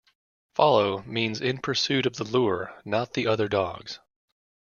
"Follow" 0.55 1.03
means 1.03 1.41
in 1.41 1.59
pursuit 1.59 2.07
of 2.07 2.15
the 2.15 2.23
lure, 2.23 2.73
not 2.83 3.13
the 3.13 3.27
other 3.27 3.47
dogs. 3.47 3.99